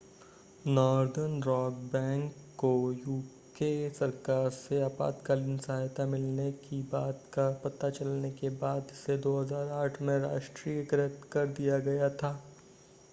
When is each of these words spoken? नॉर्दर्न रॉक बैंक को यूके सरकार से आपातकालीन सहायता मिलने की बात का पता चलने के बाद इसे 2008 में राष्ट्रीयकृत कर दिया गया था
नॉर्दर्न 0.67 1.41
रॉक 1.43 1.73
बैंक 1.91 2.31
को 2.59 2.71
यूके 2.93 3.69
सरकार 3.89 4.49
से 4.51 4.81
आपातकालीन 4.81 5.57
सहायता 5.59 6.05
मिलने 6.07 6.51
की 6.63 6.81
बात 6.91 7.21
का 7.33 7.49
पता 7.63 7.89
चलने 7.91 8.31
के 8.33 8.49
बाद 8.57 8.87
इसे 8.91 9.17
2008 9.21 10.01
में 10.01 10.17
राष्ट्रीयकृत 10.21 11.21
कर 11.31 11.45
दिया 11.53 11.79
गया 11.85 12.09
था 12.17 12.37